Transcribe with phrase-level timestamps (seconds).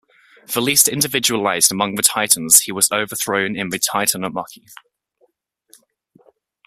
[0.51, 4.65] The least individualized among the Titans he was overthrown in the Titanomachy.